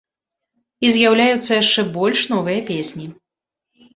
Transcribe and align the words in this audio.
І 0.87 0.89
з'яўляюцца 0.93 1.51
яшчэ 1.61 1.85
больш 1.97 2.21
новыя 2.33 2.59
песні. 2.69 3.05